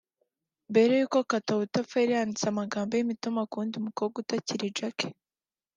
Mbere 0.71 0.91
y’uko 0.99 1.19
Katauti 1.31 1.75
apfa 1.81 1.95
yari 2.01 2.13
yanditse 2.17 2.45
amagambo 2.47 2.91
y’imitoma 2.93 3.41
ku 3.49 3.55
wundi 3.59 3.77
mukobwa 3.85 4.15
utakiri 4.23 4.75
Jacky 4.77 5.09